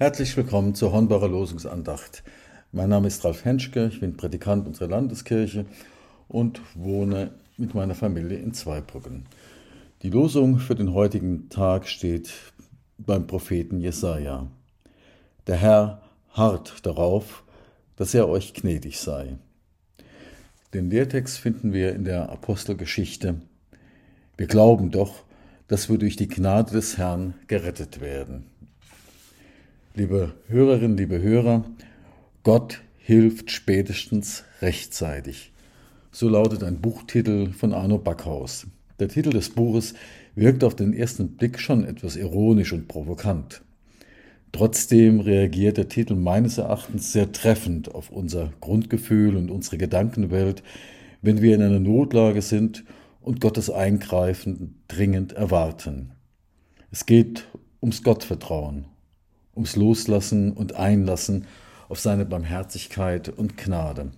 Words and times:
Herzlich 0.00 0.36
willkommen 0.36 0.76
zur 0.76 0.92
Hornbacher 0.92 1.26
Losungsandacht. 1.26 2.22
Mein 2.70 2.88
Name 2.88 3.08
ist 3.08 3.24
Ralf 3.24 3.44
Henschke, 3.44 3.88
ich 3.88 3.98
bin 3.98 4.16
Prädikant 4.16 4.64
unserer 4.64 4.86
Landeskirche 4.86 5.66
und 6.28 6.60
wohne 6.76 7.32
mit 7.56 7.74
meiner 7.74 7.96
Familie 7.96 8.38
in 8.38 8.54
Zweibrücken. 8.54 9.26
Die 10.02 10.10
Losung 10.10 10.60
für 10.60 10.76
den 10.76 10.94
heutigen 10.94 11.48
Tag 11.48 11.88
steht 11.88 12.32
beim 12.96 13.26
Propheten 13.26 13.80
Jesaja. 13.80 14.46
Der 15.48 15.56
Herr 15.56 16.02
harrt 16.30 16.86
darauf, 16.86 17.42
dass 17.96 18.14
er 18.14 18.28
euch 18.28 18.54
gnädig 18.54 19.00
sei. 19.00 19.36
Den 20.74 20.90
Lehrtext 20.90 21.38
finden 21.38 21.72
wir 21.72 21.92
in 21.92 22.04
der 22.04 22.28
Apostelgeschichte. 22.30 23.40
Wir 24.36 24.46
glauben 24.46 24.92
doch, 24.92 25.24
dass 25.66 25.90
wir 25.90 25.98
durch 25.98 26.14
die 26.14 26.28
Gnade 26.28 26.70
des 26.70 26.98
Herrn 26.98 27.34
gerettet 27.48 28.00
werden. 28.00 28.46
Liebe 29.98 30.32
Hörerinnen, 30.46 30.96
liebe 30.96 31.20
Hörer, 31.20 31.64
Gott 32.44 32.82
hilft 32.98 33.50
spätestens 33.50 34.44
rechtzeitig. 34.62 35.50
So 36.12 36.28
lautet 36.28 36.62
ein 36.62 36.80
Buchtitel 36.80 37.50
von 37.50 37.72
Arno 37.72 37.98
Backhaus. 37.98 38.68
Der 39.00 39.08
Titel 39.08 39.30
des 39.30 39.50
Buches 39.50 39.94
wirkt 40.36 40.62
auf 40.62 40.76
den 40.76 40.92
ersten 40.92 41.36
Blick 41.36 41.58
schon 41.58 41.84
etwas 41.84 42.14
ironisch 42.14 42.72
und 42.72 42.86
provokant. 42.86 43.62
Trotzdem 44.52 45.18
reagiert 45.18 45.78
der 45.78 45.88
Titel 45.88 46.14
meines 46.14 46.58
Erachtens 46.58 47.12
sehr 47.12 47.32
treffend 47.32 47.92
auf 47.92 48.10
unser 48.10 48.52
Grundgefühl 48.60 49.34
und 49.34 49.50
unsere 49.50 49.78
Gedankenwelt, 49.78 50.62
wenn 51.22 51.42
wir 51.42 51.56
in 51.56 51.62
einer 51.62 51.80
Notlage 51.80 52.42
sind 52.42 52.84
und 53.20 53.40
Gottes 53.40 53.68
Eingreifen 53.68 54.80
dringend 54.86 55.32
erwarten. 55.32 56.12
Es 56.92 57.04
geht 57.04 57.48
ums 57.82 58.04
Gottvertrauen, 58.04 58.84
ums 59.58 59.74
Loslassen 59.74 60.52
und 60.52 60.76
Einlassen 60.76 61.46
auf 61.88 61.98
seine 61.98 62.24
Barmherzigkeit 62.24 63.28
und 63.28 63.56
Gnade. 63.56 64.12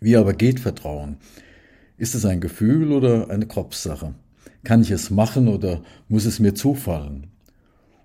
Wie 0.00 0.16
aber 0.16 0.32
geht 0.32 0.60
Vertrauen? 0.60 1.16
Ist 1.96 2.14
es 2.14 2.24
ein 2.24 2.40
Gefühl 2.40 2.92
oder 2.92 3.30
eine 3.30 3.46
Kopfsache? 3.46 4.14
Kann 4.62 4.82
ich 4.82 4.92
es 4.92 5.10
machen 5.10 5.48
oder 5.48 5.82
muss 6.08 6.24
es 6.24 6.38
mir 6.38 6.54
zufallen? 6.54 7.26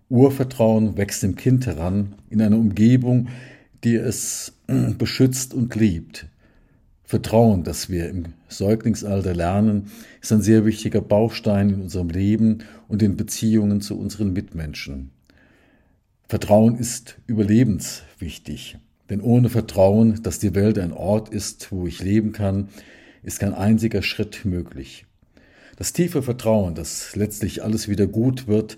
Urvertrauen 0.10 0.98
wächst 0.98 1.24
im 1.24 1.36
Kind 1.36 1.68
heran 1.68 2.16
in 2.32 2.42
einer 2.42 2.58
Umgebung, 2.58 3.28
die 3.84 3.96
es 3.96 4.54
beschützt 4.98 5.54
und 5.54 5.76
liebt. 5.76 6.26
Vertrauen, 7.04 7.64
das 7.64 7.90
wir 7.90 8.10
im 8.10 8.26
Säuglingsalter 8.48 9.36
lernen, 9.36 9.92
ist 10.20 10.32
ein 10.32 10.42
sehr 10.42 10.66
wichtiger 10.66 11.02
Baustein 11.02 11.70
in 11.70 11.82
unserem 11.82 12.10
Leben 12.10 12.64
und 12.88 13.04
in 13.04 13.18
Beziehungen 13.18 13.82
zu 13.82 14.00
unseren 14.00 14.34
Mitmenschen. 14.34 15.12
Vertrauen 16.28 16.78
ist 16.78 17.18
überlebenswichtig, 17.28 18.78
denn 19.10 19.22
ohne 19.22 19.50
Vertrauen, 19.50 20.24
dass 20.24 20.40
die 20.40 20.56
Welt 20.56 20.80
ein 20.80 20.94
Ort 20.94 21.30
ist, 21.30 21.72
wo 21.72 21.86
ich 21.86 22.02
leben 22.02 22.32
kann, 22.32 22.70
ist 23.22 23.40
kein 23.40 23.54
einziger 23.54 24.02
Schritt 24.02 24.46
möglich. 24.46 25.06
Das 25.78 25.94
tiefe 25.94 26.22
Vertrauen, 26.22 26.76
dass 26.76 27.16
letztlich 27.16 27.64
alles 27.64 27.88
wieder 27.88 28.08
gut 28.08 28.48
wird, 28.48 28.78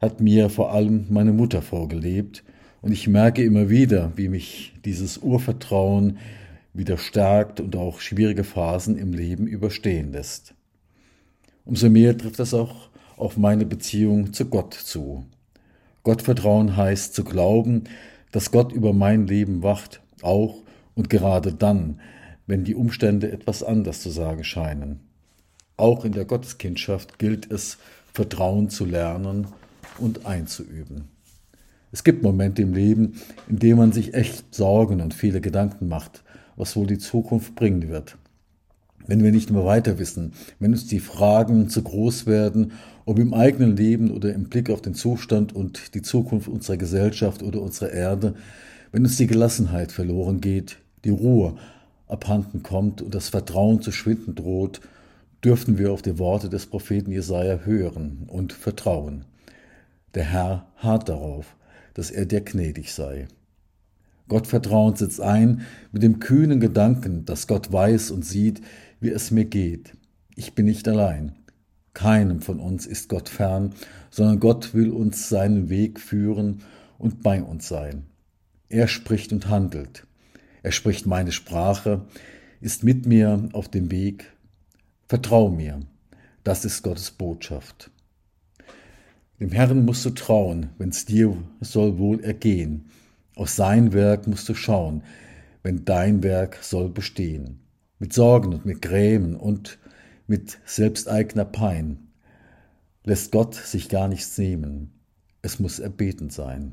hat 0.00 0.20
mir 0.20 0.50
vor 0.50 0.72
allem 0.72 1.06
meine 1.10 1.32
Mutter 1.32 1.62
vorgelebt 1.62 2.42
und 2.80 2.92
ich 2.92 3.06
merke 3.06 3.44
immer 3.44 3.70
wieder, 3.70 4.12
wie 4.16 4.28
mich 4.28 4.74
dieses 4.84 5.18
Urvertrauen 5.18 6.18
wieder 6.74 6.98
stärkt 6.98 7.60
und 7.60 7.76
auch 7.76 8.00
schwierige 8.00 8.44
Phasen 8.44 8.96
im 8.96 9.12
Leben 9.12 9.46
überstehen 9.46 10.12
lässt. 10.12 10.54
Umso 11.64 11.88
mehr 11.88 12.16
trifft 12.18 12.38
das 12.38 12.54
auch 12.54 12.90
auf 13.16 13.36
meine 13.36 13.66
Beziehung 13.66 14.32
zu 14.32 14.46
Gott 14.46 14.74
zu. 14.74 15.26
Gottvertrauen 16.02 16.76
heißt 16.76 17.14
zu 17.14 17.24
glauben, 17.24 17.84
dass 18.32 18.50
Gott 18.50 18.72
über 18.72 18.92
mein 18.92 19.26
Leben 19.26 19.62
wacht, 19.62 20.02
auch 20.22 20.62
und 20.94 21.10
gerade 21.10 21.52
dann, 21.52 22.00
wenn 22.46 22.64
die 22.64 22.74
Umstände 22.74 23.30
etwas 23.30 23.62
anders 23.62 24.00
zu 24.00 24.10
sagen 24.10 24.44
scheinen. 24.44 25.00
Auch 25.76 26.04
in 26.04 26.12
der 26.12 26.24
Gotteskindschaft 26.24 27.18
gilt 27.18 27.50
es, 27.50 27.78
Vertrauen 28.12 28.68
zu 28.68 28.84
lernen 28.84 29.46
und 29.98 30.26
einzuüben. 30.26 31.08
Es 31.92 32.04
gibt 32.04 32.22
Momente 32.22 32.62
im 32.62 32.74
Leben, 32.74 33.20
in 33.48 33.58
denen 33.58 33.78
man 33.78 33.92
sich 33.92 34.14
echt 34.14 34.54
Sorgen 34.54 35.00
und 35.00 35.14
viele 35.14 35.40
Gedanken 35.40 35.88
macht, 35.88 36.24
was 36.56 36.74
wohl 36.76 36.86
die 36.86 36.98
Zukunft 36.98 37.54
bringen 37.54 37.88
wird. 37.88 38.16
Wenn 39.06 39.22
wir 39.22 39.32
nicht 39.32 39.50
mehr 39.50 39.64
weiter 39.64 39.98
wissen, 39.98 40.32
wenn 40.58 40.72
uns 40.72 40.86
die 40.86 41.00
Fragen 41.00 41.68
zu 41.68 41.82
groß 41.82 42.26
werden, 42.26 42.72
ob 43.04 43.18
im 43.18 43.34
eigenen 43.34 43.76
Leben 43.76 44.10
oder 44.10 44.32
im 44.32 44.44
Blick 44.44 44.70
auf 44.70 44.82
den 44.82 44.94
Zustand 44.94 45.54
und 45.54 45.94
die 45.94 46.02
Zukunft 46.02 46.48
unserer 46.48 46.76
Gesellschaft 46.76 47.42
oder 47.42 47.60
unserer 47.60 47.90
Erde, 47.90 48.34
wenn 48.92 49.04
uns 49.04 49.16
die 49.16 49.26
Gelassenheit 49.26 49.92
verloren 49.92 50.40
geht, 50.40 50.78
die 51.04 51.10
Ruhe 51.10 51.56
abhanden 52.06 52.62
kommt 52.62 53.02
und 53.02 53.14
das 53.14 53.30
Vertrauen 53.30 53.80
zu 53.80 53.90
schwinden 53.90 54.34
droht, 54.34 54.80
dürften 55.44 55.78
wir 55.78 55.92
auf 55.92 56.02
die 56.02 56.18
Worte 56.18 56.48
des 56.48 56.66
Propheten 56.66 57.10
Jesaja 57.10 57.60
hören 57.64 58.24
und 58.28 58.52
vertrauen. 58.52 59.24
Der 60.14 60.24
Herr 60.24 60.66
harrt 60.76 61.08
darauf, 61.08 61.56
dass 61.94 62.10
er 62.10 62.26
dir 62.26 62.42
gnädig 62.42 62.92
sei. 62.92 63.26
Gottvertrauen 64.28 64.94
setzt 64.94 65.20
ein 65.20 65.62
mit 65.90 66.02
dem 66.02 66.20
kühnen 66.20 66.60
Gedanken, 66.60 67.24
dass 67.24 67.46
Gott 67.46 67.72
weiß 67.72 68.10
und 68.12 68.24
sieht, 68.24 68.60
wie 69.00 69.10
es 69.10 69.30
mir 69.30 69.44
geht. 69.44 69.92
Ich 70.36 70.54
bin 70.54 70.66
nicht 70.66 70.86
allein. 70.88 71.32
Keinem 71.94 72.40
von 72.40 72.58
uns 72.58 72.86
ist 72.86 73.08
Gott 73.08 73.28
fern, 73.28 73.74
sondern 74.10 74.40
Gott 74.40 74.74
will 74.74 74.90
uns 74.90 75.28
seinen 75.28 75.68
Weg 75.68 76.00
führen 76.00 76.62
und 76.98 77.22
bei 77.22 77.42
uns 77.42 77.68
sein. 77.68 78.04
Er 78.68 78.88
spricht 78.88 79.32
und 79.32 79.48
handelt. 79.48 80.06
Er 80.62 80.72
spricht 80.72 81.06
meine 81.06 81.32
Sprache, 81.32 82.06
ist 82.60 82.84
mit 82.84 83.06
mir 83.06 83.48
auf 83.52 83.68
dem 83.68 83.90
Weg. 83.90 84.32
Vertrau 85.08 85.50
mir. 85.50 85.80
Das 86.44 86.64
ist 86.64 86.82
Gottes 86.82 87.10
Botschaft. 87.10 87.90
Dem 89.40 89.50
Herrn 89.50 89.84
musst 89.84 90.04
du 90.04 90.10
trauen, 90.10 90.70
wenn's 90.78 91.04
dir 91.04 91.36
soll 91.60 91.98
wohl 91.98 92.22
ergehen. 92.22 92.86
Auf 93.34 93.50
sein 93.50 93.92
Werk 93.92 94.26
musst 94.26 94.48
du 94.48 94.54
schauen, 94.54 95.02
wenn 95.62 95.84
dein 95.84 96.22
Werk 96.22 96.58
soll 96.62 96.88
bestehen. 96.88 97.60
Mit 97.98 98.12
Sorgen 98.12 98.54
und 98.54 98.64
mit 98.64 98.80
Grämen 98.82 99.36
und 99.36 99.78
mit 100.32 100.60
selbsteigener 100.64 101.44
Pein 101.44 102.08
lässt 103.04 103.32
Gott 103.32 103.54
sich 103.54 103.90
gar 103.90 104.08
nichts 104.08 104.38
nehmen. 104.38 104.90
Es 105.42 105.60
muss 105.60 105.78
erbeten 105.78 106.30
sein. 106.30 106.72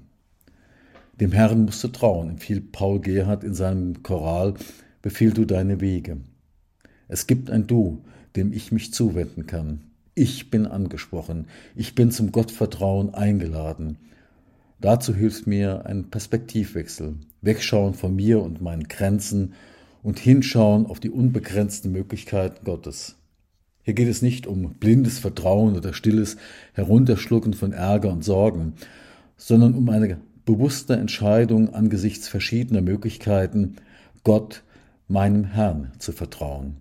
Dem 1.19 1.33
Herrn 1.33 1.65
musst 1.65 1.83
du 1.83 1.89
trauen, 1.89 2.29
empfiehlt 2.29 2.71
Paul 2.71 3.01
Gerhard 3.01 3.43
in 3.43 3.53
seinem 3.53 4.01
Choral, 4.01 4.53
befiehl 5.01 5.33
du 5.33 5.43
deine 5.43 5.81
Wege. 5.81 6.21
Es 7.09 7.27
gibt 7.27 7.49
ein 7.49 7.67
Du, 7.67 8.05
dem 8.37 8.53
ich 8.53 8.71
mich 8.71 8.93
zuwenden 8.93 9.45
kann. 9.45 9.81
Ich 10.15 10.49
bin 10.49 10.65
angesprochen. 10.65 11.47
Ich 11.75 11.95
bin 11.95 12.11
zum 12.11 12.31
Gottvertrauen 12.31 13.13
eingeladen. 13.13 13.97
Dazu 14.79 15.13
hilft 15.13 15.47
mir 15.47 15.85
ein 15.85 16.09
Perspektivwechsel. 16.09 17.17
Wegschauen 17.41 17.93
von 17.93 18.15
mir 18.15 18.41
und 18.41 18.61
meinen 18.61 18.87
Grenzen 18.87 19.51
und 20.01 20.17
hinschauen 20.17 20.85
auf 20.85 21.01
die 21.01 21.09
unbegrenzten 21.09 21.91
Möglichkeiten 21.91 22.63
Gottes. 22.63 23.18
Hier 23.89 23.95
geht 23.95 24.07
es 24.07 24.21
nicht 24.21 24.45
um 24.45 24.75
blindes 24.75 25.17
Vertrauen 25.17 25.75
oder 25.75 25.93
stilles 25.93 26.37
Herunterschlucken 26.73 27.55
von 27.55 27.73
Ärger 27.73 28.11
und 28.11 28.23
Sorgen, 28.23 28.73
sondern 29.35 29.73
um 29.73 29.89
eine 29.89 30.19
bewusste 30.45 30.93
Entscheidung 30.93 31.73
angesichts 31.73 32.27
verschiedener 32.27 32.81
Möglichkeiten, 32.81 33.77
Gott, 34.23 34.61
meinem 35.07 35.43
Herrn, 35.43 35.91
zu 35.97 36.11
vertrauen. 36.11 36.77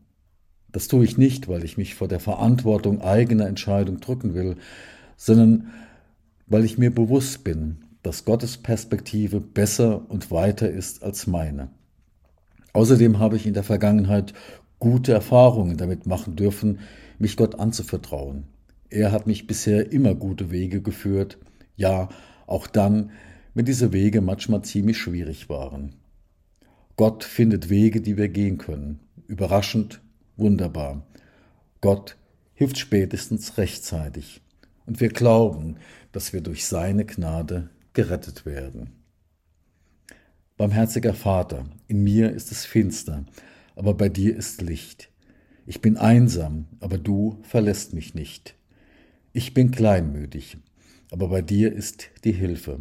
Das 0.71 0.87
tue 0.87 1.03
ich 1.03 1.17
nicht, 1.17 1.49
weil 1.49 1.65
ich 1.65 1.79
mich 1.79 1.94
vor 1.94 2.09
der 2.09 2.21
Verantwortung 2.21 3.00
eigener 3.00 3.47
Entscheidung 3.47 4.00
drücken 4.00 4.35
will, 4.35 4.56
sondern 5.17 5.71
weil 6.47 6.67
ich 6.67 6.77
mir 6.77 6.94
bewusst 6.94 7.43
bin, 7.43 7.79
dass 8.03 8.27
Gottes 8.27 8.59
Perspektive 8.59 9.41
besser 9.41 10.03
und 10.11 10.31
weiter 10.31 10.69
ist 10.69 11.03
als 11.03 11.27
meine. 11.27 11.71
Außerdem 12.75 13.19
habe 13.19 13.37
ich 13.37 13.47
in 13.47 13.55
der 13.55 13.65
Vergangenheit 13.65 14.35
gute 14.79 15.12
Erfahrungen 15.12 15.77
damit 15.77 16.06
machen 16.06 16.37
dürfen, 16.37 16.81
mich 17.19 17.37
Gott 17.37 17.59
anzuvertrauen. 17.59 18.44
Er 18.91 19.12
hat 19.12 19.26
mich 19.26 19.47
bisher 19.47 19.93
immer 19.93 20.15
gute 20.15 20.50
Wege 20.50 20.81
geführt, 20.81 21.38
ja, 21.76 22.09
auch 22.47 22.67
dann, 22.67 23.11
wenn 23.55 23.65
diese 23.65 23.93
Wege 23.93 24.20
manchmal 24.20 24.62
ziemlich 24.62 24.99
schwierig 24.99 25.49
waren. 25.49 25.94
Gott 26.97 27.25
findet 27.25 27.69
Wege, 27.70 28.00
die 28.00 28.17
wir 28.17 28.29
gehen 28.29 28.59
können, 28.59 29.00
überraschend 29.26 30.00
wunderbar. 30.37 31.06
Gott 31.81 32.17
hilft 32.55 32.79
spätestens 32.79 33.59
rechtzeitig. 33.59 34.41
Und 34.87 35.00
wir 35.00 35.11
glauben, 35.11 35.76
dass 36.12 36.32
wir 36.32 36.41
durch 36.41 36.67
seine 36.67 37.05
Gnade 37.05 37.70
gerettet 37.93 38.47
werden. 38.47 38.91
Barmherziger 40.56 41.15
Vater, 41.15 41.67
in 41.87 42.03
mir 42.03 42.32
ist 42.32 42.50
es 42.50 42.65
finster, 42.65 43.25
aber 43.76 43.94
bei 43.94 44.09
dir 44.09 44.37
ist 44.37 44.61
Licht. 44.61 45.11
Ich 45.69 45.82
bin 45.82 45.99
einsam, 45.99 46.65
aber 46.81 46.97
du 46.97 47.41
verlässt 47.43 47.93
mich 47.93 48.15
nicht. 48.15 48.55
Ich 49.35 49.53
bin 49.53 49.70
kleinmütig, 49.70 50.56
aber 51.11 51.29
bei 51.29 51.43
dir 51.43 51.70
ist 51.70 52.09
die 52.25 52.32
Hilfe. 52.32 52.81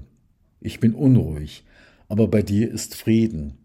Ich 0.62 0.80
bin 0.80 0.94
unruhig, 0.94 1.66
aber 2.08 2.30
bei 2.30 2.42
dir 2.42 2.72
ist 2.72 2.96
Frieden. 2.96 3.58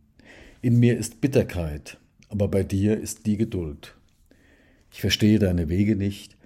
In 0.60 0.80
mir 0.80 0.98
ist 0.98 1.20
Bitterkeit, 1.20 2.00
aber 2.30 2.48
bei 2.48 2.64
dir 2.64 2.98
ist 2.98 3.24
die 3.26 3.36
Geduld. 3.36 3.94
Ich 4.90 5.00
verstehe 5.00 5.38
deine 5.38 5.68
Wege 5.68 5.94
nicht, 5.94 6.36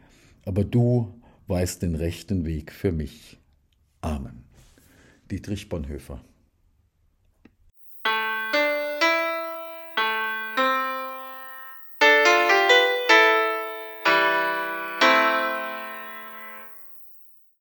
aber 0.45 0.63
du 0.63 1.15
weißt 1.47 1.81
den 1.81 1.95
rechten 1.95 2.45
Weg 2.45 2.73
für 2.73 2.93
mich. 2.93 3.39
Amen. 4.03 4.45
Dietrich 5.31 5.71
Bonhoeffer 5.71 6.23